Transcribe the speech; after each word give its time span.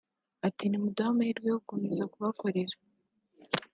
Ati 0.47 0.63
“Muduhe 0.83 1.09
amahirwe 1.11 1.45
yo 1.49 1.57
gukomeza 1.61 2.03
kubakorera 2.13 2.75